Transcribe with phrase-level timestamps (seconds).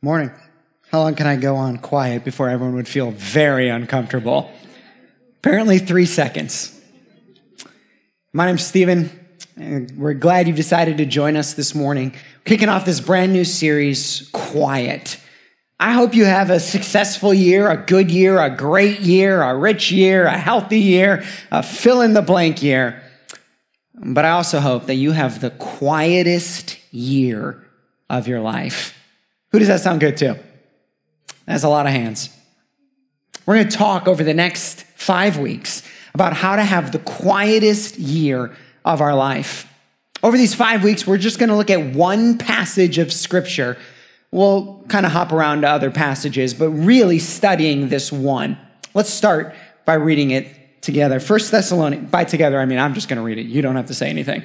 [0.00, 0.30] Morning.
[0.92, 4.48] How long can I go on quiet before everyone would feel very uncomfortable?
[5.38, 6.80] Apparently, three seconds.
[8.32, 9.10] My name's Stephen.
[9.56, 12.14] We're glad you've decided to join us this morning.
[12.44, 15.20] Kicking off this brand new series, Quiet.
[15.80, 19.90] I hope you have a successful year, a good year, a great year, a rich
[19.90, 23.02] year, a healthy year, a fill in the blank year.
[23.94, 27.66] But I also hope that you have the quietest year
[28.08, 28.94] of your life.
[29.52, 30.38] Who does that sound good to?
[31.46, 32.30] That's a lot of hands.
[33.46, 35.82] We're going to talk over the next five weeks
[36.14, 39.66] about how to have the quietest year of our life.
[40.22, 43.78] Over these five weeks, we're just going to look at one passage of scripture.
[44.30, 48.58] We'll kind of hop around to other passages, but really studying this one.
[48.94, 49.54] Let's start
[49.84, 51.20] by reading it together.
[51.20, 53.46] First Thessalonians, by together, I mean, I'm just going to read it.
[53.46, 54.42] You don't have to say anything.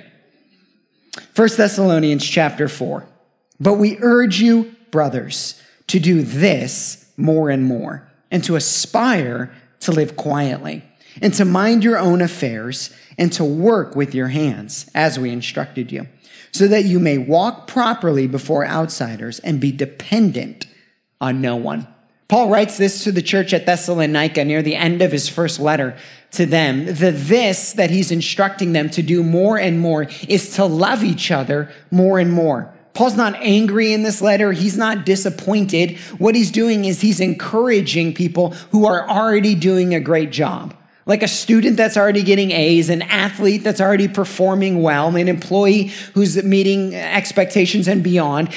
[1.34, 3.06] First Thessalonians chapter 4.
[3.60, 9.92] But we urge you, brothers, to do this more and more, and to aspire to
[9.92, 10.84] live quietly,
[11.20, 15.92] and to mind your own affairs, and to work with your hands, as we instructed
[15.92, 16.08] you,
[16.52, 20.68] so that you may walk properly before outsiders and be dependent
[21.20, 21.88] on no one.
[22.28, 25.98] Paul writes this to the church at Thessalonica near the end of his first letter
[26.32, 26.86] to them.
[26.86, 31.32] The this that he's instructing them to do more and more is to love each
[31.32, 32.74] other more and more.
[32.94, 34.52] Paul's not angry in this letter.
[34.52, 35.98] He's not disappointed.
[36.20, 40.76] What he's doing is he's encouraging people who are already doing a great job.
[41.06, 45.92] Like a student that's already getting A's, an athlete that's already performing well, an employee
[46.14, 48.50] who's meeting expectations and beyond.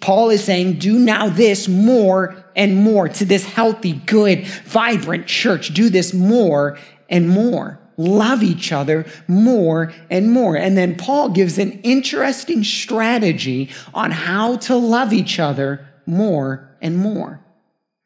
[0.00, 5.74] Paul is saying, do now this more and more to this healthy, good, vibrant church.
[5.74, 6.78] Do this more
[7.10, 10.56] and more love each other more and more.
[10.56, 16.96] And then Paul gives an interesting strategy on how to love each other more and
[16.96, 17.40] more.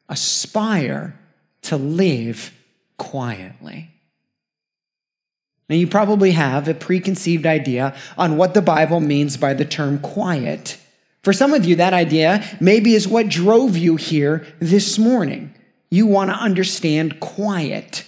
[0.09, 1.19] Aspire
[1.63, 2.53] to live
[2.97, 3.91] quietly.
[5.69, 9.99] Now, you probably have a preconceived idea on what the Bible means by the term
[9.99, 10.77] quiet.
[11.23, 15.53] For some of you, that idea maybe is what drove you here this morning.
[15.89, 18.05] You want to understand quiet.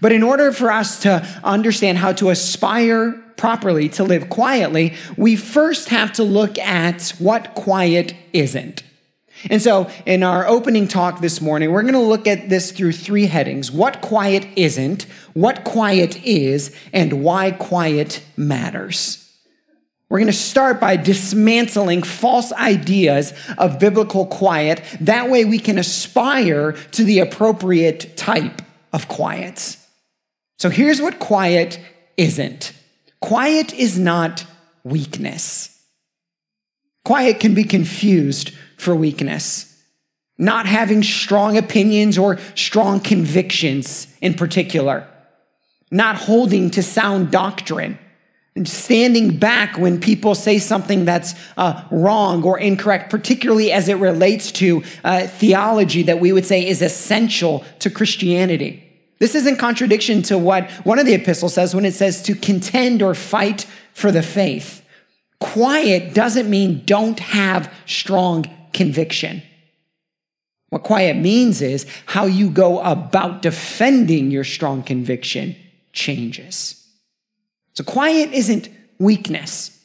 [0.00, 5.36] But in order for us to understand how to aspire properly to live quietly, we
[5.36, 8.82] first have to look at what quiet isn't.
[9.50, 12.92] And so, in our opening talk this morning, we're going to look at this through
[12.92, 15.02] three headings what quiet isn't,
[15.34, 19.18] what quiet is, and why quiet matters.
[20.08, 24.82] We're going to start by dismantling false ideas of biblical quiet.
[25.00, 29.76] That way, we can aspire to the appropriate type of quiet.
[30.58, 31.78] So here's what quiet
[32.16, 32.72] isn't
[33.20, 34.44] quiet is not
[34.84, 35.68] weakness.
[37.04, 39.68] Quiet can be confused for weakness.
[40.38, 45.06] Not having strong opinions or strong convictions in particular.
[45.90, 47.98] Not holding to sound doctrine.
[48.54, 53.94] And standing back when people say something that's uh, wrong or incorrect, particularly as it
[53.94, 58.82] relates to uh, theology that we would say is essential to Christianity.
[59.20, 62.34] This is in contradiction to what one of the epistles says when it says to
[62.34, 64.84] contend or fight for the faith.
[65.40, 69.42] Quiet doesn't mean don't have strong conviction.
[70.68, 75.56] What quiet means is how you go about defending your strong conviction
[75.92, 76.81] changes.
[77.74, 78.68] So quiet isn't
[78.98, 79.78] weakness.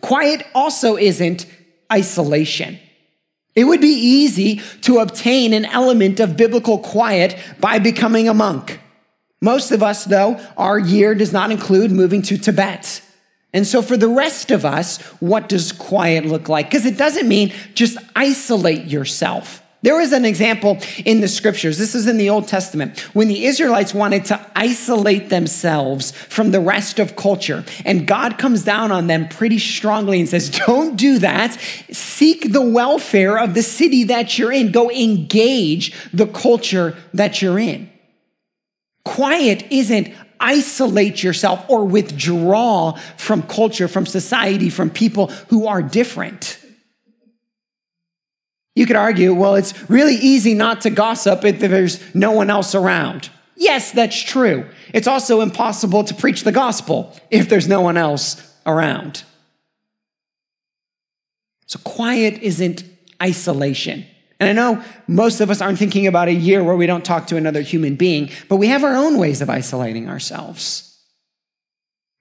[0.00, 1.46] Quiet also isn't
[1.92, 2.78] isolation.
[3.54, 8.80] It would be easy to obtain an element of biblical quiet by becoming a monk.
[9.40, 13.02] Most of us, though, our year does not include moving to Tibet.
[13.52, 16.66] And so, for the rest of us, what does quiet look like?
[16.66, 19.62] Because it doesn't mean just isolate yourself.
[19.84, 21.76] There is an example in the scriptures.
[21.76, 26.60] This is in the Old Testament when the Israelites wanted to isolate themselves from the
[26.60, 27.66] rest of culture.
[27.84, 31.60] And God comes down on them pretty strongly and says, Don't do that.
[31.92, 34.72] Seek the welfare of the city that you're in.
[34.72, 37.90] Go engage the culture that you're in.
[39.04, 46.63] Quiet isn't isolate yourself or withdraw from culture, from society, from people who are different.
[48.74, 52.74] You could argue, well, it's really easy not to gossip if there's no one else
[52.74, 53.30] around.
[53.56, 54.68] Yes, that's true.
[54.92, 59.22] It's also impossible to preach the gospel if there's no one else around.
[61.66, 62.84] So, quiet isn't
[63.22, 64.06] isolation.
[64.40, 67.28] And I know most of us aren't thinking about a year where we don't talk
[67.28, 70.93] to another human being, but we have our own ways of isolating ourselves.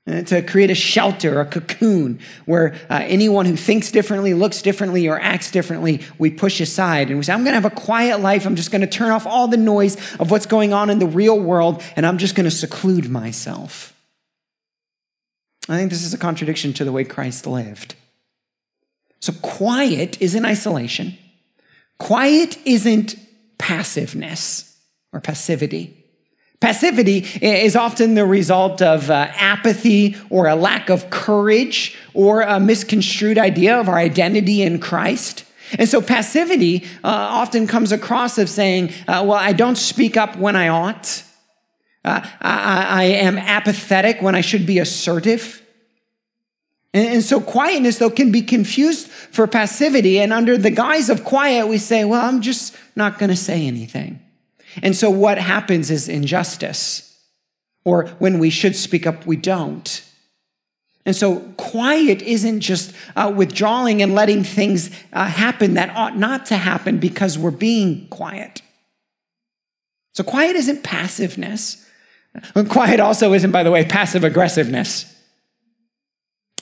[0.06, 5.08] Uh, to create a shelter, a cocoon, where uh, anyone who thinks differently, looks differently,
[5.08, 8.20] or acts differently, we push aside and we say, I'm going to have a quiet
[8.20, 8.46] life.
[8.46, 11.08] I'm just going to turn off all the noise of what's going on in the
[11.08, 13.94] real world, and I'm just going to seclude myself.
[15.70, 17.96] I think this is a contradiction to the way Christ lived.
[19.22, 21.18] So, quiet isn't isolation,
[21.98, 23.16] quiet isn't
[23.58, 24.78] passiveness
[25.14, 26.03] or passivity.
[26.64, 32.58] Passivity is often the result of uh, apathy or a lack of courage or a
[32.58, 35.44] misconstrued idea of our identity in Christ.
[35.78, 40.38] And so passivity uh, often comes across of saying, uh, well, I don't speak up
[40.38, 41.26] when I ought.
[42.06, 45.62] Uh, I, I, am apathetic when I should be assertive.
[46.94, 50.18] And, and so quietness, though, can be confused for passivity.
[50.18, 53.68] And under the guise of quiet, we say, well, I'm just not going to say
[53.68, 54.23] anything.
[54.82, 57.10] And so what happens is injustice.
[57.86, 60.04] Or when we should speak up, we don't.
[61.06, 66.46] And so quiet isn't just uh, withdrawing and letting things uh, happen that ought not
[66.48, 68.62] to happen because we're being quiet.
[70.14, 71.86] So quiet isn't passiveness.
[72.70, 75.10] Quiet also isn't, by the way, passive aggressiveness.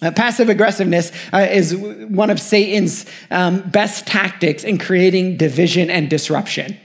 [0.02, 6.10] Uh, passive aggressiveness uh, is one of Satan's um, best tactics in creating division and
[6.10, 6.78] disruption.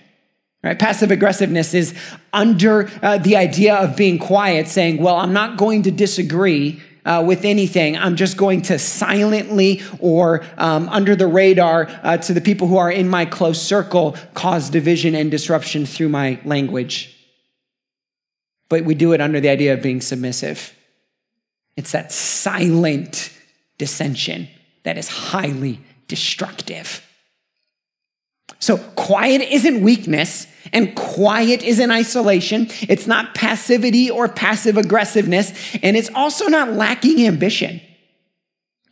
[0.67, 0.77] Right?
[0.77, 1.95] Passive aggressiveness is
[2.33, 7.23] under uh, the idea of being quiet, saying, Well, I'm not going to disagree uh,
[7.25, 7.97] with anything.
[7.97, 12.79] I'm just going to silently or um, under the radar uh, to the people who
[12.79, 17.17] are in my close circle cause division and disruption through my language.
[18.69, 20.75] But we do it under the idea of being submissive.
[21.77, 23.33] It's that silent
[23.79, 24.49] dissension
[24.83, 25.79] that is highly
[26.09, 27.06] destructive.
[28.59, 32.69] So, quiet isn't weakness, and quiet isn't isolation.
[32.83, 37.81] It's not passivity or passive aggressiveness, and it's also not lacking ambition.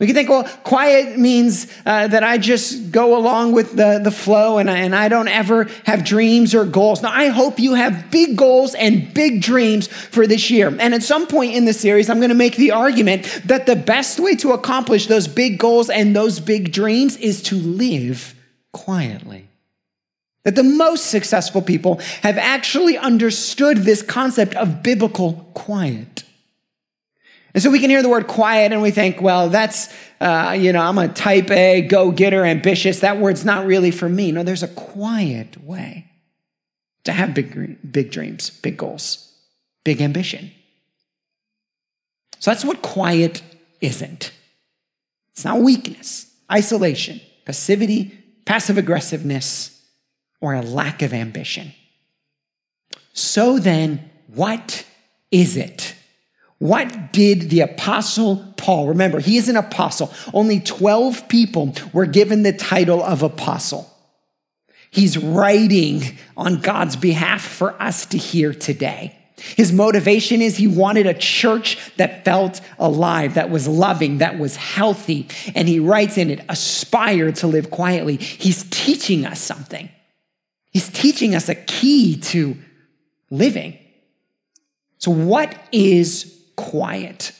[0.00, 4.11] We can think, well, quiet means uh, that I just go along with the, the
[4.11, 7.00] flow and I, and I don't ever have dreams or goals.
[7.00, 10.67] Now, I hope you have big goals and big dreams for this year.
[10.81, 13.76] And at some point in the series, I'm going to make the argument that the
[13.76, 18.34] best way to accomplish those big goals and those big dreams is to live
[18.72, 19.44] quietly.
[20.44, 26.25] That the most successful people have actually understood this concept of biblical quiet.
[27.55, 29.88] And so we can hear the word quiet and we think, well, that's,
[30.20, 33.00] uh, you know, I'm a type A, go getter, ambitious.
[33.00, 34.32] That word's not really for me.
[34.32, 36.11] No, there's a quiet way
[37.05, 39.32] to have big, big dreams, big goals,
[39.85, 40.50] big ambition.
[42.41, 43.41] So that's what quiet
[43.81, 44.32] isn't.
[45.32, 49.74] It's not weakness, isolation, passivity, passive aggressiveness
[50.44, 51.73] or a lack of ambition.
[53.14, 54.85] So then, what
[55.31, 55.94] is it?
[56.58, 60.12] What did the apostle Paul, remember, he is an apostle.
[60.35, 63.91] Only 12 people were given the title of apostle.
[64.91, 69.17] He's writing on God's behalf for us to hear today.
[69.37, 74.56] His motivation is he wanted a church that felt alive, that was loving, that was
[74.56, 75.29] healthy.
[75.55, 78.17] And he writes in it, aspire to live quietly.
[78.17, 79.88] He's teaching us something.
[80.75, 82.56] He's teaching us a key to
[83.31, 83.79] living.
[84.99, 87.32] So, what is quiet?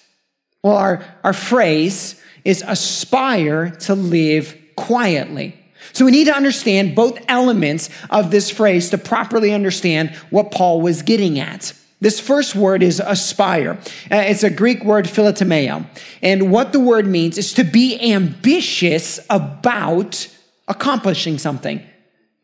[0.63, 5.59] Well, our, our phrase is aspire to live quietly.
[5.93, 10.81] So we need to understand both elements of this phrase to properly understand what Paul
[10.81, 11.75] was getting at.
[12.01, 13.79] This first word is aspire.
[14.11, 15.87] Uh, it's a Greek word, philotimeo.
[16.23, 20.29] And what the word means is to be ambitious about
[20.67, 21.83] accomplishing something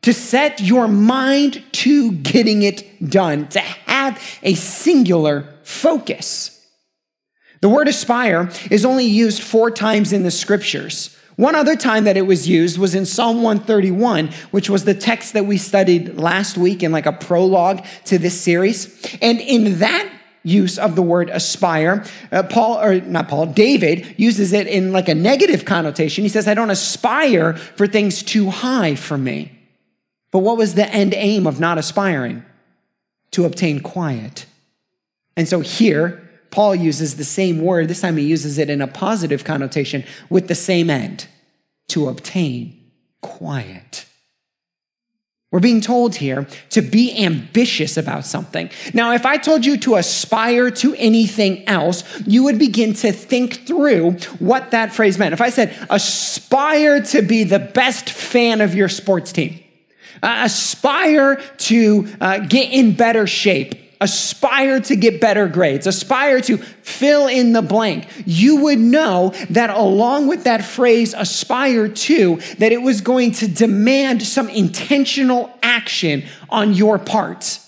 [0.03, 6.57] to set your mind to getting it done, to have a singular focus.
[7.61, 11.17] The word aspire is only used four times in the scriptures.
[11.37, 15.33] One other time that it was used was in Psalm 131, which was the text
[15.35, 19.17] that we studied last week in like a prologue to this series.
[19.23, 20.11] And in that
[20.43, 25.09] use of the word aspire, uh, Paul, or not Paul, David uses it in like
[25.09, 26.25] a negative connotation.
[26.25, 29.60] He says, I don't aspire for things too high for me.
[30.31, 32.45] But what was the end aim of not aspiring?
[33.33, 34.47] To obtain quiet.
[35.37, 37.89] And so here, Paul uses the same word.
[37.89, 41.29] This time he uses it in a positive connotation with the same end
[41.89, 44.07] to obtain quiet.
[45.53, 48.71] We're being told here to be ambitious about something.
[48.95, 53.67] Now, if I told you to aspire to anything else, you would begin to think
[53.67, 55.33] through what that phrase meant.
[55.33, 59.61] If I said, aspire to be the best fan of your sports team,
[60.23, 63.75] uh, aspire to uh, get in better shape.
[64.01, 69.71] aspire to get better grades, aspire to fill in the blank, you would know that
[69.71, 76.25] along with that phrase, aspire to, that it was going to demand some intentional action
[76.49, 77.59] on your part.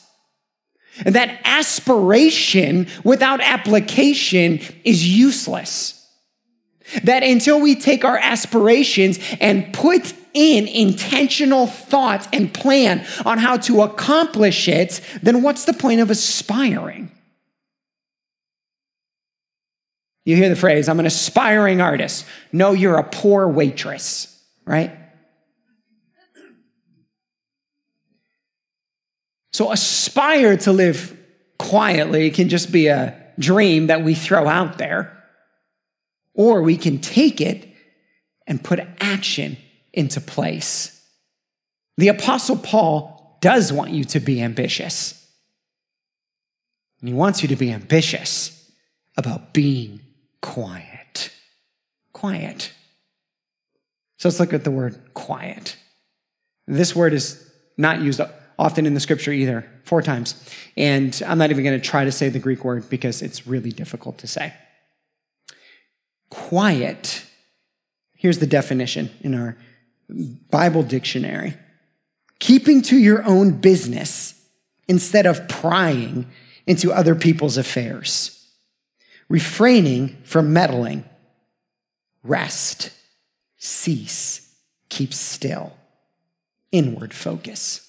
[1.05, 5.99] And that aspiration without application is useless.
[7.05, 13.57] That until we take our aspirations and put in intentional thought and plan on how
[13.59, 17.11] to accomplish it, then what's the point of aspiring?
[20.25, 22.25] You hear the phrase, I'm an aspiring artist.
[22.53, 24.97] No, you're a poor waitress, right?
[29.53, 31.19] So aspire to live
[31.59, 35.19] quietly can just be a dream that we throw out there.
[36.35, 37.69] Or we can take it
[38.47, 39.57] and put action
[39.93, 41.01] into place.
[41.99, 45.19] The Apostle Paul does want you to be ambitious.
[47.01, 48.71] And he wants you to be ambitious
[49.17, 50.01] about being
[50.41, 51.31] quiet.
[52.13, 52.73] Quiet.
[54.19, 55.77] So let's look at the word quiet.
[56.67, 58.21] This word is not used
[58.59, 60.41] often in the scripture either, four times.
[60.77, 63.73] And I'm not even going to try to say the Greek word because it's really
[63.73, 64.55] difficult to say.
[66.31, 67.25] Quiet,
[68.15, 69.57] here's the definition in our
[70.51, 71.55] Bible dictionary
[72.43, 74.35] keeping to your own business
[74.89, 76.27] instead of prying
[76.67, 78.51] into other people's affairs,
[79.29, 81.05] refraining from meddling,
[82.25, 82.91] rest,
[83.59, 84.53] cease,
[84.89, 85.73] keep still,
[86.73, 87.89] inward focus.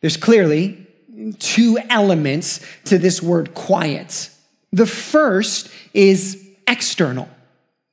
[0.00, 0.84] There's clearly
[1.38, 4.30] two elements to this word quiet.
[4.72, 7.28] The first is external,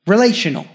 [0.07, 0.65] relational.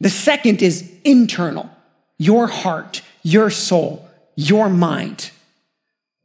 [0.00, 1.70] The second is internal,
[2.18, 5.30] your heart, your soul, your mind.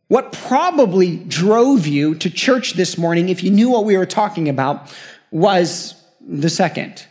[0.07, 4.47] What probably drove you to church this morning, if you knew what we were talking
[4.49, 4.93] about,
[5.31, 7.05] was the second,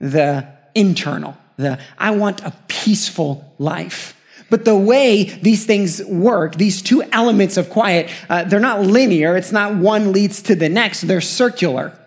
[0.00, 4.14] the internal, the I want a peaceful life.
[4.50, 9.34] But the way these things work, these two elements of quiet, uh, they're not linear.
[9.34, 11.98] It's not one leads to the next, they're circular.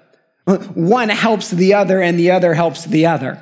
[0.45, 3.41] One helps the other, and the other helps the other.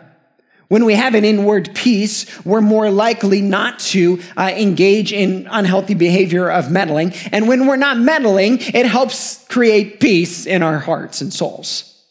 [0.69, 5.93] When we have an inward peace, we're more likely not to uh, engage in unhealthy
[5.93, 7.13] behavior of meddling.
[7.31, 12.03] And when we're not meddling, it helps create peace in our hearts and souls.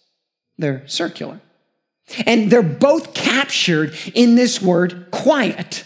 [0.58, 1.40] They're circular.
[2.26, 5.84] And they're both captured in this word quiet.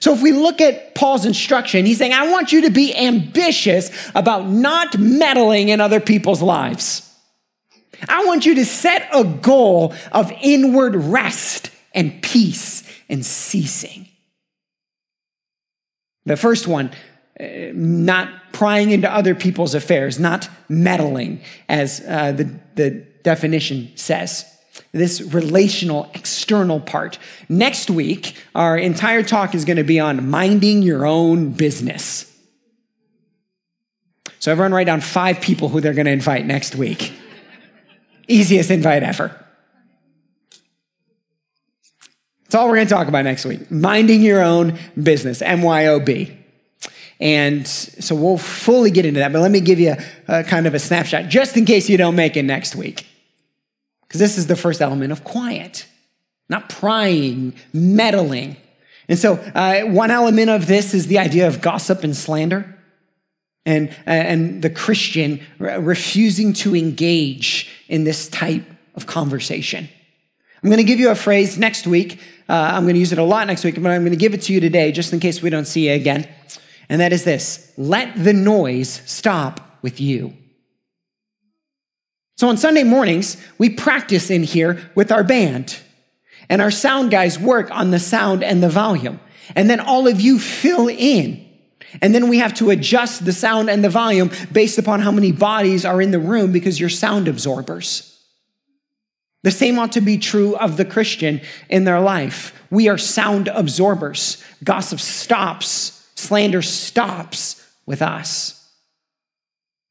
[0.00, 3.90] So if we look at Paul's instruction, he's saying, I want you to be ambitious
[4.14, 7.02] about not meddling in other people's lives.
[8.08, 14.06] I want you to set a goal of inward rest and peace and ceasing.
[16.26, 16.92] The first one,
[17.40, 22.90] uh, not prying into other people's affairs, not meddling, as uh, the, the
[23.22, 24.44] definition says
[24.92, 27.18] this relational external part.
[27.48, 32.32] Next week, our entire talk is going to be on minding your own business.
[34.38, 37.12] So, everyone write down five people who they're going to invite next week.
[38.28, 39.45] Easiest invite ever.
[42.46, 43.70] That's all we're going to talk about next week.
[43.72, 46.32] Minding your own business, MYOB.
[47.18, 49.96] And so we'll fully get into that, but let me give you
[50.28, 53.06] a, a kind of a snapshot just in case you don't make it next week.
[54.06, 55.86] Because this is the first element of quiet,
[56.48, 58.56] not prying, meddling.
[59.08, 62.78] And so, uh, one element of this is the idea of gossip and slander,
[63.64, 69.88] and, uh, and the Christian refusing to engage in this type of conversation.
[70.62, 72.20] I'm going to give you a phrase next week.
[72.48, 74.34] Uh, I'm going to use it a lot next week, but I'm going to give
[74.34, 76.28] it to you today just in case we don't see you again.
[76.88, 80.34] And that is this let the noise stop with you.
[82.36, 85.78] So on Sunday mornings, we practice in here with our band,
[86.48, 89.20] and our sound guys work on the sound and the volume.
[89.54, 91.44] And then all of you fill in.
[92.02, 95.32] And then we have to adjust the sound and the volume based upon how many
[95.32, 98.15] bodies are in the room because you're sound absorbers.
[99.46, 102.52] The same ought to be true of the Christian in their life.
[102.68, 104.42] We are sound absorbers.
[104.64, 108.68] Gossip stops, slander stops with us.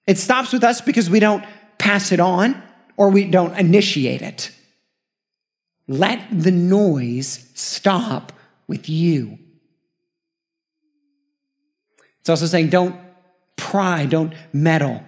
[0.07, 1.45] It stops with us because we don't
[1.77, 2.61] pass it on
[2.97, 4.51] or we don't initiate it.
[5.87, 8.33] Let the noise stop
[8.67, 9.39] with you.
[12.19, 12.99] It's also saying don't
[13.55, 15.01] pry, don't meddle.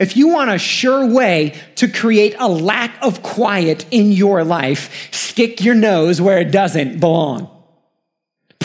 [0.00, 5.12] If you want a sure way to create a lack of quiet in your life,
[5.12, 7.48] stick your nose where it doesn't belong.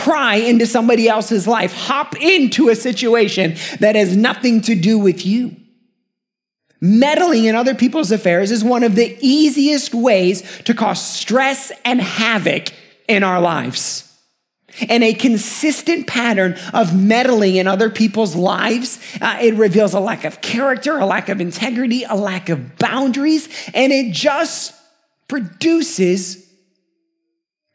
[0.06, 5.26] pry into somebody else's life, hop into a situation that has nothing to do with
[5.26, 5.56] you.
[6.80, 12.00] Meddling in other people's affairs is one of the easiest ways to cause stress and
[12.00, 12.72] havoc
[13.08, 14.05] in our lives.
[14.90, 20.26] And a consistent pattern of meddling in other people's lives, uh, it reveals a lack
[20.26, 24.74] of character, a lack of integrity, a lack of boundaries, and it just
[25.28, 26.46] produces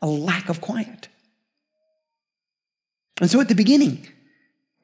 [0.02, 1.08] a lack of quiet.
[3.20, 4.06] And so at the beginning,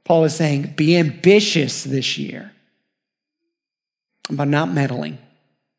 [0.04, 2.52] Paul is saying, be ambitious this year
[4.28, 5.18] about not meddling,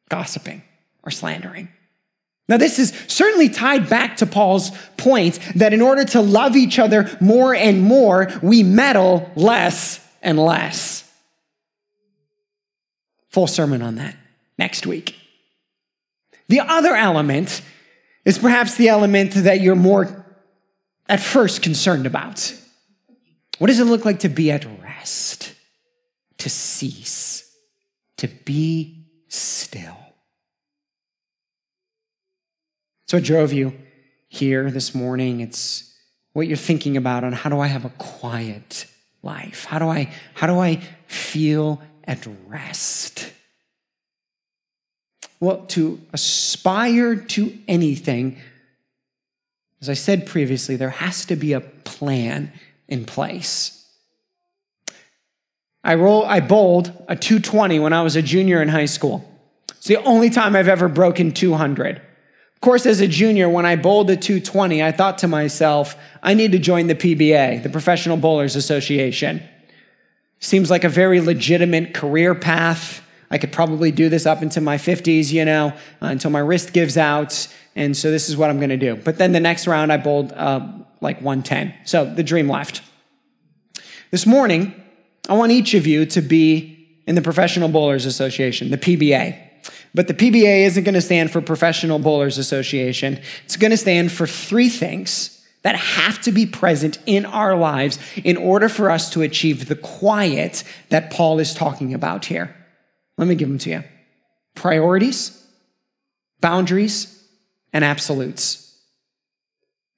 [0.09, 0.63] gossiping,
[1.03, 1.69] or slandering.
[2.49, 6.79] Now, this is certainly tied back to Paul's point that in order to love each
[6.79, 11.03] other more and more, we meddle less and less.
[13.29, 14.15] Full sermon on that
[14.57, 15.15] next week.
[16.47, 17.61] The other element
[18.23, 20.25] is perhaps the element that you're more
[21.09, 22.53] at first concerned about.
[23.59, 25.53] What does it look like to be at rest,
[26.37, 27.53] to cease,
[28.17, 29.97] to be still?
[33.07, 33.73] So, what drove you
[34.27, 35.39] here this morning?
[35.39, 35.93] It's
[36.33, 38.85] what you're thinking about on how do I have a quiet
[39.23, 39.63] life?
[39.63, 43.31] How do I, how do I feel at rest?
[45.39, 48.39] Well, to aspire to anything,
[49.79, 52.51] as I said previously, there has to be a plan
[52.89, 53.85] in place.
[55.81, 59.31] I roll, I bowled a 220 when I was a junior in high school.
[59.77, 62.01] It's the only time I've ever broken 200.
[62.57, 66.33] Of course, as a junior, when I bowled a 220, I thought to myself, I
[66.33, 69.43] need to join the PBA, the Professional Bowlers Association.
[70.39, 73.03] Seems like a very legitimate career path.
[73.29, 75.67] I could probably do this up into my 50s, you know,
[76.01, 77.47] uh, until my wrist gives out.
[77.75, 78.95] And so this is what I'm going to do.
[78.95, 80.67] But then the next round, I bowled uh,
[80.99, 81.75] like 110.
[81.85, 82.81] So the dream left.
[84.09, 84.73] This morning,
[85.29, 89.46] I want each of you to be in the Professional Bowlers Association, the PBA.
[89.97, 93.19] But the PBA isn't going to stand for Professional Bowlers Association.
[93.45, 97.97] It's going to stand for three things that have to be present in our lives
[98.23, 102.55] in order for us to achieve the quiet that Paul is talking about here.
[103.17, 103.83] Let me give them to you
[104.53, 105.43] priorities,
[106.41, 107.27] boundaries,
[107.73, 108.79] and absolutes.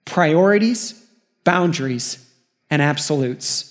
[0.06, 1.06] Priorities,
[1.43, 2.26] boundaries,
[2.69, 3.68] and absolutes.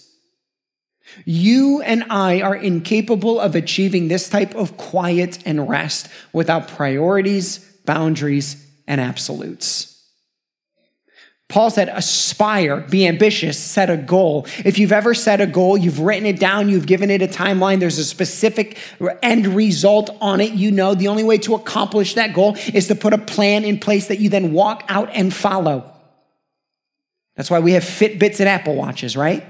[1.25, 7.59] You and I are incapable of achieving this type of quiet and rest without priorities,
[7.85, 9.95] boundaries, and absolutes.
[11.49, 14.47] Paul said, aspire, be ambitious, set a goal.
[14.67, 17.81] If you've ever set a goal, you've written it down, you've given it a timeline,
[17.81, 18.77] there's a specific
[19.23, 20.53] end result on it.
[20.53, 23.79] You know the only way to accomplish that goal is to put a plan in
[23.79, 25.91] place that you then walk out and follow.
[27.35, 29.47] That's why we have Fitbits and Apple Watches, right?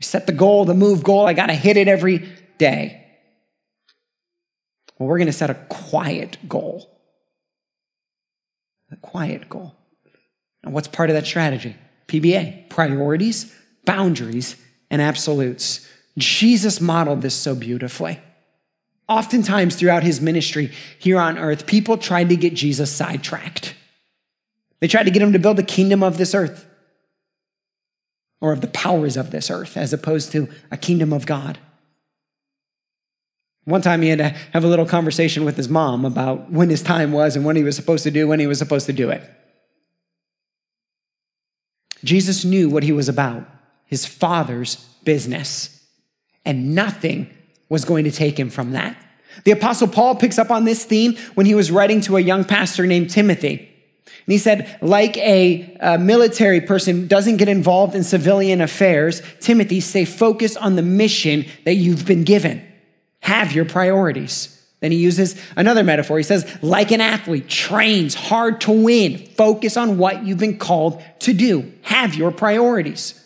[0.00, 1.26] Set the goal, the move goal.
[1.26, 3.06] I got to hit it every day.
[4.98, 6.90] Well, we're going to set a quiet goal.
[8.90, 9.74] A quiet goal.
[10.62, 11.76] And what's part of that strategy?
[12.08, 14.56] PBA priorities, boundaries,
[14.90, 15.88] and absolutes.
[16.18, 18.20] Jesus modeled this so beautifully.
[19.08, 23.74] Oftentimes throughout his ministry here on earth, people tried to get Jesus sidetracked.
[24.80, 26.66] They tried to get him to build the kingdom of this earth
[28.40, 31.58] or of the powers of this earth as opposed to a kingdom of God.
[33.64, 36.82] One time he had to have a little conversation with his mom about when his
[36.82, 39.10] time was and when he was supposed to do when he was supposed to do
[39.10, 39.22] it.
[42.02, 43.46] Jesus knew what he was about,
[43.84, 45.84] his father's business,
[46.44, 47.28] and nothing
[47.68, 48.96] was going to take him from that.
[49.44, 52.44] The apostle Paul picks up on this theme when he was writing to a young
[52.44, 53.69] pastor named Timothy.
[54.26, 59.80] And he said, like a, a, military person doesn't get involved in civilian affairs, Timothy,
[59.80, 62.64] stay focused on the mission that you've been given.
[63.20, 64.56] Have your priorities.
[64.80, 66.16] Then he uses another metaphor.
[66.16, 71.02] He says, like an athlete trains hard to win, focus on what you've been called
[71.20, 71.72] to do.
[71.82, 73.16] Have your priorities.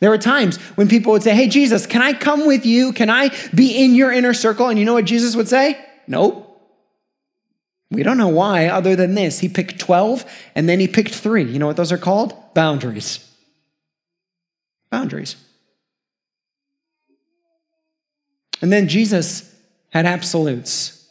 [0.00, 2.92] There were times when people would say, Hey, Jesus, can I come with you?
[2.92, 4.68] Can I be in your inner circle?
[4.68, 5.78] And you know what Jesus would say?
[6.08, 6.51] Nope.
[7.92, 9.40] We don't know why, other than this.
[9.40, 10.24] He picked 12
[10.54, 11.44] and then he picked three.
[11.44, 12.34] You know what those are called?
[12.54, 13.28] Boundaries.
[14.90, 15.36] Boundaries.
[18.62, 19.54] And then Jesus
[19.90, 21.06] had absolutes,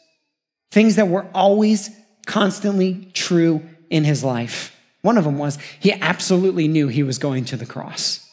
[0.72, 1.90] things that were always
[2.26, 4.74] constantly true in his life.
[5.02, 8.28] One of them was he absolutely knew he was going to the cross.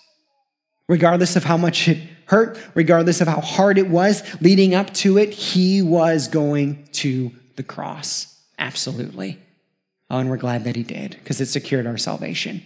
[0.88, 5.19] Regardless of how much it hurt, regardless of how hard it was leading up to
[5.19, 8.38] it, he was going to the cross.
[8.59, 9.39] Absolutely.
[10.09, 12.61] Oh, and we're glad that he did because it secured our salvation.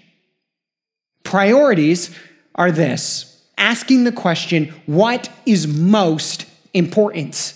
[1.24, 2.14] Priorities
[2.56, 7.54] are this asking the question, what is most important?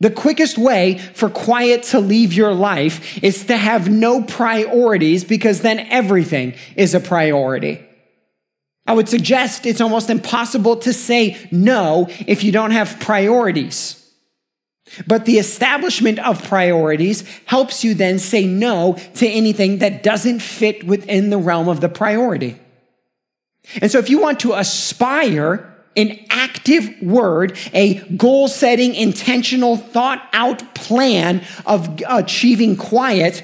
[0.00, 5.60] The quickest way for quiet to leave your life is to have no priorities because
[5.60, 7.84] then everything is a priority.
[8.86, 14.03] I would suggest it's almost impossible to say no if you don't have priorities.
[15.06, 20.84] But the establishment of priorities helps you then say no to anything that doesn't fit
[20.84, 22.60] within the realm of the priority.
[23.80, 30.28] And so if you want to aspire an active word, a goal setting, intentional, thought
[30.32, 33.42] out plan of achieving quiet,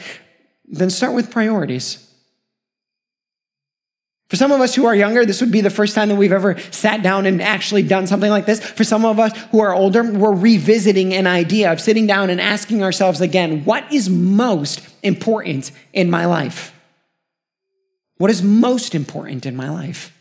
[0.66, 2.09] then start with priorities.
[4.30, 6.30] For some of us who are younger, this would be the first time that we've
[6.30, 8.60] ever sat down and actually done something like this.
[8.60, 12.40] For some of us who are older, we're revisiting an idea of sitting down and
[12.40, 16.72] asking ourselves again, what is most important in my life?
[18.18, 20.16] What is most important in my life?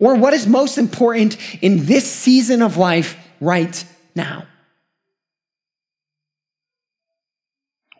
[0.00, 3.84] Or what is most important in this season of life right
[4.16, 4.46] now?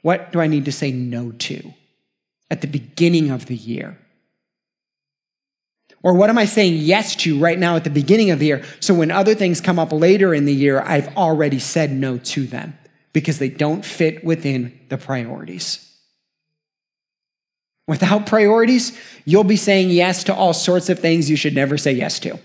[0.00, 1.74] What do I need to say no to
[2.50, 3.98] at the beginning of the year?
[6.02, 8.64] Or what am I saying yes to right now at the beginning of the year?
[8.80, 12.46] So when other things come up later in the year, I've already said no to
[12.46, 12.76] them
[13.12, 15.88] because they don't fit within the priorities.
[17.86, 21.92] Without priorities, you'll be saying yes to all sorts of things you should never say
[21.92, 22.38] yes to.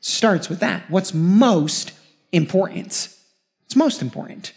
[0.00, 0.88] Starts with that.
[0.90, 1.92] What's most
[2.32, 3.08] important?
[3.66, 4.52] It's most important.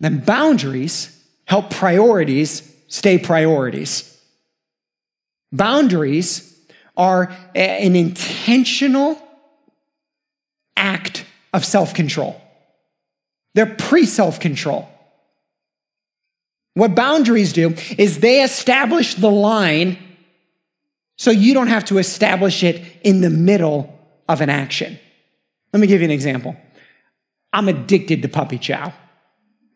[0.00, 4.08] Then boundaries help priorities stay priorities.
[5.50, 6.48] Boundaries
[6.94, 9.20] are an intentional
[10.76, 11.24] act
[11.54, 12.40] of self control,
[13.54, 14.88] they're pre self control.
[16.74, 19.98] What boundaries do is they establish the line
[21.18, 24.98] so you don't have to establish it in the middle of an action.
[25.74, 26.56] Let me give you an example.
[27.52, 28.94] I'm addicted to puppy chow.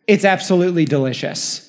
[0.06, 1.65] It's absolutely delicious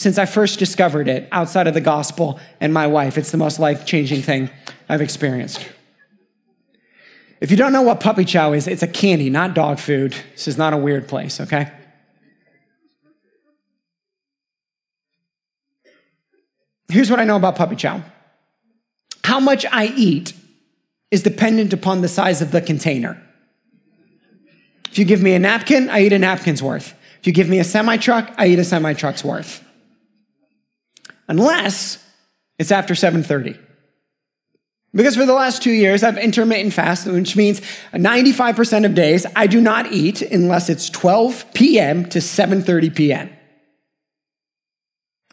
[0.00, 3.18] since I first discovered it outside of the gospel and my wife.
[3.18, 4.48] It's the most life changing thing
[4.88, 5.62] I've experienced.
[7.38, 10.16] If you don't know what puppy chow is, it's a candy, not dog food.
[10.32, 11.70] This is not a weird place, okay?
[16.88, 18.02] Here's what I know about puppy chow
[19.24, 20.32] how much I eat
[21.10, 23.22] is dependent upon the size of the container.
[24.90, 26.94] If you give me a napkin, I eat a napkin's worth.
[27.20, 29.62] If you give me a semi truck, I eat a semi truck's worth
[31.30, 32.04] unless
[32.58, 33.56] it's after 7:30.
[34.92, 37.60] Because for the last 2 years I've intermittent fast, which means
[37.92, 42.04] 95% of days I do not eat unless it's 12 p.m.
[42.10, 43.30] to 7:30 p.m.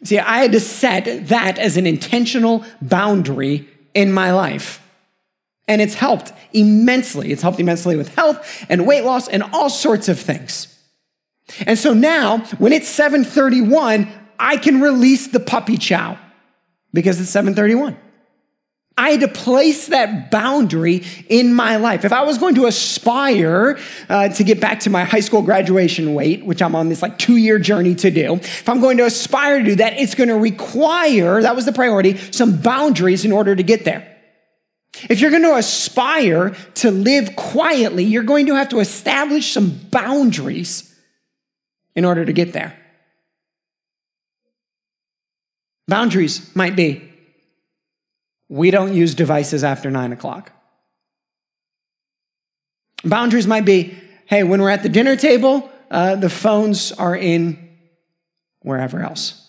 [0.04, 4.80] See, I had to set that as an intentional boundary in my life.
[5.66, 7.32] And it's helped immensely.
[7.32, 10.72] It's helped immensely with health and weight loss and all sorts of things.
[11.66, 16.18] And so now, when it's 7:31, I can release the puppy chow
[16.92, 17.96] because it's 731.
[18.98, 22.04] I had to place that boundary in my life.
[22.04, 26.14] If I was going to aspire uh, to get back to my high school graduation
[26.14, 29.06] weight, which I'm on this like two year journey to do, if I'm going to
[29.06, 33.30] aspire to do that, it's going to require, that was the priority, some boundaries in
[33.30, 34.16] order to get there.
[35.08, 39.78] If you're going to aspire to live quietly, you're going to have to establish some
[39.90, 40.92] boundaries
[41.94, 42.76] in order to get there.
[45.88, 47.10] Boundaries might be
[48.48, 50.52] we don't use devices after nine o'clock.
[53.04, 57.58] Boundaries might be hey, when we're at the dinner table, uh, the phones are in
[58.60, 59.48] wherever else.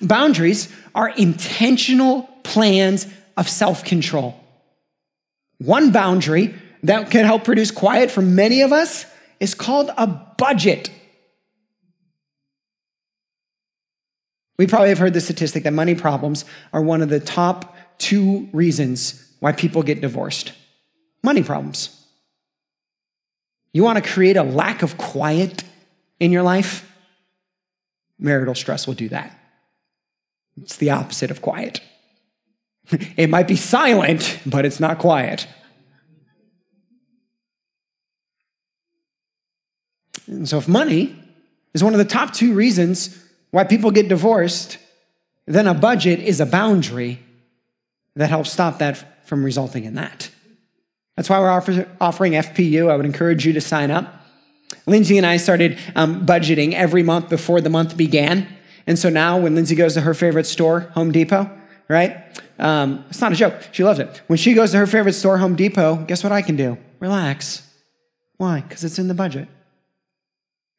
[0.00, 4.38] Boundaries are intentional plans of self control.
[5.58, 9.06] One boundary that can help produce quiet for many of us
[9.38, 10.90] is called a budget.
[14.62, 18.48] We probably have heard the statistic that money problems are one of the top two
[18.52, 20.52] reasons why people get divorced.
[21.24, 22.06] Money problems.
[23.72, 25.64] You want to create a lack of quiet
[26.20, 26.88] in your life?
[28.20, 29.36] Marital stress will do that.
[30.60, 31.80] It's the opposite of quiet.
[33.16, 35.48] It might be silent, but it's not quiet.
[40.28, 41.18] And so, if money
[41.74, 43.18] is one of the top two reasons
[43.52, 44.78] why people get divorced,
[45.46, 47.20] then a budget is a boundary
[48.16, 50.30] that helps stop that from resulting in that.
[51.16, 52.90] That's why we're offer, offering FPU.
[52.90, 54.12] I would encourage you to sign up.
[54.86, 58.48] Lindsay and I started um, budgeting every month before the month began.
[58.86, 61.50] And so now when Lindsay goes to her favorite store, Home Depot,
[61.88, 62.16] right?
[62.58, 63.54] Um, it's not a joke.
[63.72, 64.22] She loves it.
[64.26, 66.78] When she goes to her favorite store, Home Depot, guess what I can do?
[67.00, 67.68] Relax.
[68.38, 68.60] Why?
[68.60, 69.48] Because it's in the budget.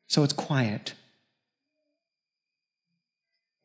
[0.07, 0.95] So it's quiet.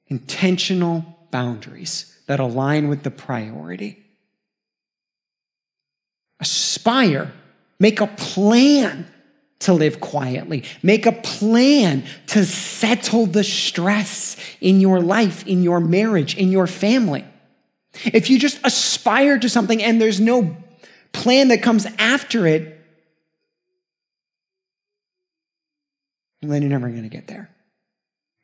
[0.09, 4.05] Intentional boundaries that align with the priority.
[6.41, 7.33] Aspire,
[7.79, 9.07] make a plan
[9.61, 10.65] to live quietly.
[10.83, 16.67] Make a plan to settle the stress in your life, in your marriage, in your
[16.67, 17.25] family.
[18.05, 20.57] If you just aspire to something and there's no
[21.13, 22.75] plan that comes after it,
[26.43, 27.51] then you're never going to get there.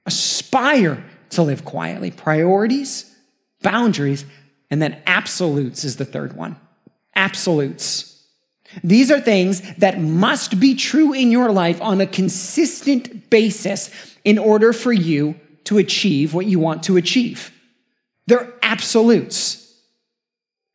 [0.07, 2.11] Aspire to live quietly.
[2.11, 3.15] Priorities,
[3.63, 4.25] boundaries,
[4.71, 6.57] and then absolutes is the third one.
[7.15, 8.11] Absolutes.
[8.83, 13.91] These are things that must be true in your life on a consistent basis
[14.25, 17.53] in order for you to achieve what you want to achieve.
[18.27, 19.64] They're absolutes.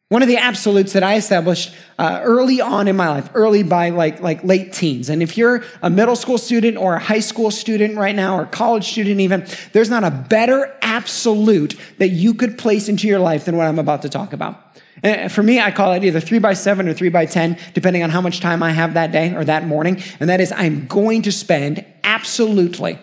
[0.09, 3.89] One of the absolutes that I established uh, early on in my life, early by
[3.89, 5.07] like, like late teens.
[5.07, 8.47] And if you're a middle school student or a high school student right now, or
[8.47, 13.45] college student even, there's not a better absolute that you could place into your life
[13.45, 14.59] than what I'm about to talk about.
[15.03, 18.01] And for me, I call it either three by seven or three by 10, depending
[18.01, 20.01] on how much time I have that day or that morning.
[20.19, 22.97] And that is, I'm going to spend absolutely.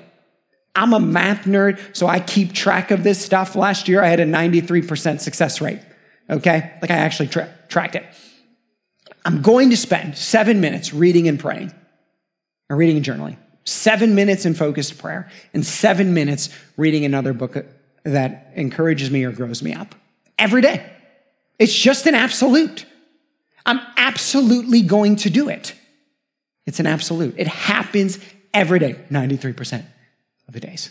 [0.74, 3.54] I'm a math nerd, so I keep track of this stuff.
[3.54, 5.78] Last year, I had a 93% success rate.
[6.28, 6.72] Okay?
[6.82, 8.04] Like I actually tra- tracked it.
[9.24, 11.72] I'm going to spend seven minutes reading and praying,
[12.70, 17.56] or reading and journaling, seven minutes in focused prayer, and seven minutes reading another book
[18.04, 19.94] that encourages me or grows me up
[20.38, 20.84] every day.
[21.58, 22.86] It's just an absolute.
[23.64, 25.74] I'm absolutely going to do it.
[26.66, 27.34] It's an absolute.
[27.36, 28.18] It happens
[28.54, 29.84] every day, 93%
[30.46, 30.90] of the days.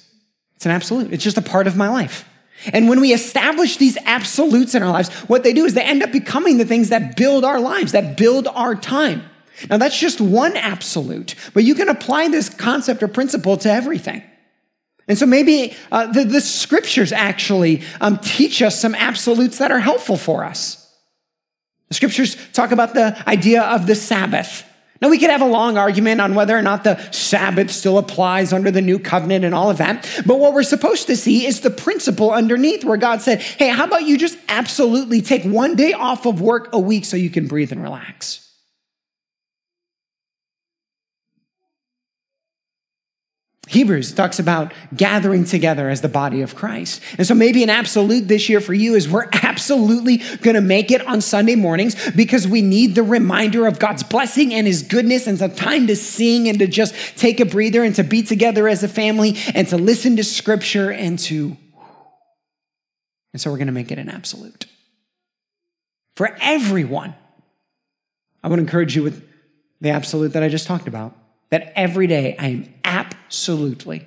[0.55, 1.13] It's an absolute.
[1.13, 2.27] It's just a part of my life.
[2.73, 6.03] And when we establish these absolutes in our lives, what they do is they end
[6.03, 9.23] up becoming the things that build our lives, that build our time.
[9.69, 14.23] Now, that's just one absolute, but you can apply this concept or principle to everything.
[15.07, 19.79] And so maybe uh, the, the, scriptures actually um, teach us some absolutes that are
[19.79, 20.81] helpful for us.
[21.89, 24.63] The scriptures talk about the idea of the Sabbath.
[25.01, 28.53] Now, we could have a long argument on whether or not the Sabbath still applies
[28.53, 30.09] under the new covenant and all of that.
[30.25, 33.85] But what we're supposed to see is the principle underneath where God said, hey, how
[33.85, 37.47] about you just absolutely take one day off of work a week so you can
[37.47, 38.44] breathe and relax?
[43.75, 47.01] Hebrews talks about gathering together as the body of Christ.
[47.17, 50.91] And so maybe an absolute this year for you is we're absolutely going to make
[50.91, 55.27] it on Sunday mornings because we need the reminder of God's blessing and his goodness
[55.27, 58.69] and some time to sing and to just take a breather and to be together
[58.69, 61.57] as a family and to listen to scripture and to.
[63.33, 64.67] And so we're going to make it an absolute.
[66.15, 67.13] For everyone,
[68.41, 69.21] I would encourage you with
[69.81, 71.13] the absolute that I just talked about
[71.49, 72.75] that every day I am
[73.25, 74.05] absolutely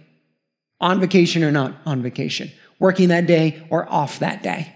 [0.80, 4.72] on vacation or not on vacation, working that day or off that day.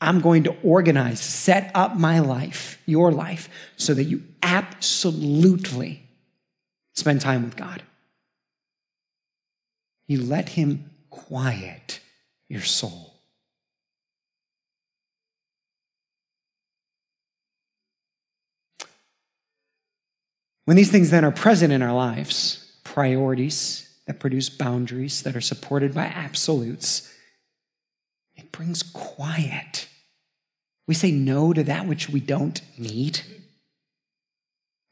[0.00, 6.08] I'm going to organize, set up my life, your life, so that you absolutely
[6.94, 7.82] spend time with God.
[10.06, 12.00] You let Him quiet
[12.48, 13.14] your soul.
[20.64, 22.59] When these things then are present in our lives,
[22.92, 27.08] priorities that produce boundaries that are supported by absolutes,
[28.34, 29.86] it brings quiet.
[30.88, 33.20] We say no to that which we don't need.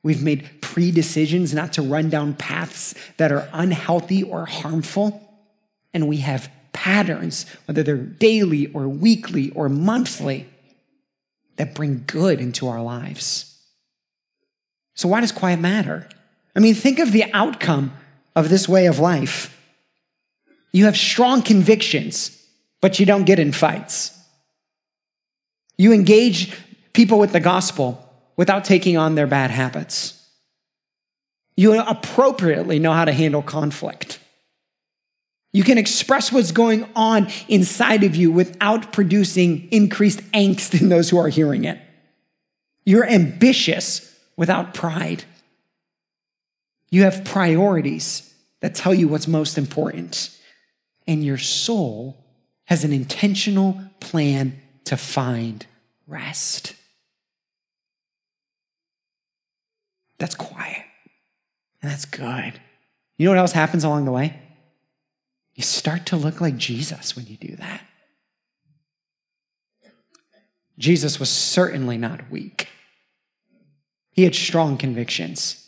[0.04, 5.20] We've made pre decisions not to run down paths that are unhealthy or harmful.
[5.92, 10.46] And we have patterns, whether they're daily or weekly or monthly,
[11.56, 13.61] that bring good into our lives.
[14.94, 16.08] So, why does quiet matter?
[16.59, 17.92] I mean, think of the outcome
[18.35, 19.57] of this way of life.
[20.73, 22.37] You have strong convictions,
[22.81, 24.18] but you don't get in fights.
[25.77, 26.53] You engage
[26.94, 28.05] people with the gospel
[28.37, 30.21] without taking on their bad habits.
[31.57, 34.18] You appropriately know how to handle conflict.
[35.53, 41.09] You can express what's going on inside of you without producing increased angst in those
[41.09, 41.81] who are hearing it.
[42.85, 45.23] You're ambitious without pride.
[46.90, 50.31] You have priorities that tell you what's most important.
[51.07, 52.24] And your soul
[52.64, 55.66] has an intentional plan to find
[56.07, 56.74] rest.
[60.18, 60.85] That's quiet.
[61.83, 62.61] And that's good.
[63.16, 64.38] You know what else happens along the way?
[65.55, 67.83] You start to look like Jesus when you do that.
[70.79, 72.68] Jesus was certainly not weak.
[74.12, 75.67] He had strong convictions,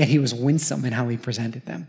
[0.00, 1.86] yet he was winsome in how he presented them.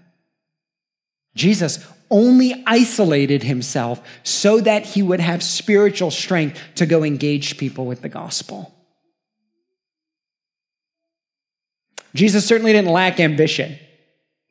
[1.34, 7.86] Jesus only isolated himself so that he would have spiritual strength to go engage people
[7.86, 8.76] with the gospel.
[12.14, 13.80] Jesus certainly didn't lack ambition.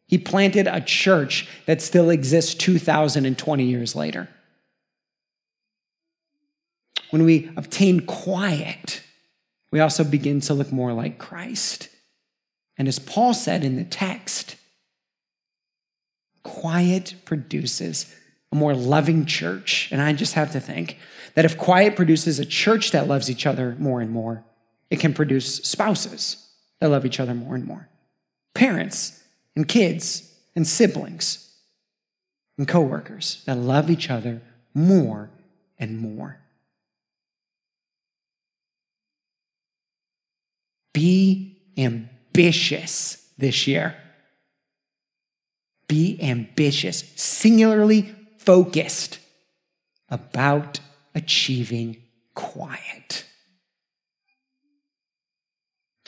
[0.07, 4.31] He planted a church that still exists 2,020 years later.
[7.11, 9.03] When we obtain quiet,
[9.71, 11.90] we also begin to look more like Christ.
[12.81, 14.57] And as Paul said in the text,
[16.43, 18.07] quiet produces
[18.53, 19.91] a more loving church.
[19.93, 20.97] And I just have to think
[21.35, 24.45] that if quiet produces a church that loves each other more and more,
[24.89, 27.91] it can produce spouses that love each other more and more,
[28.55, 29.23] parents
[29.55, 31.53] and kids and siblings
[32.57, 34.41] and coworkers that love each other
[34.73, 35.29] more
[35.79, 36.41] and more.
[40.95, 41.59] Be
[42.31, 43.97] ambitious this year
[45.89, 49.19] be ambitious, singularly focused
[50.09, 50.79] about
[51.17, 51.97] achieving
[52.35, 53.25] quiet.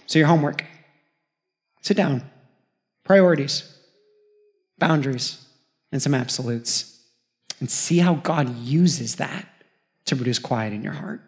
[0.06, 0.64] So, your homework
[1.80, 2.22] sit down,
[3.02, 3.76] priorities,
[4.78, 5.44] boundaries,
[5.90, 7.00] and some absolutes,
[7.58, 9.48] and see how God uses that
[10.04, 11.22] to produce quiet in your heart.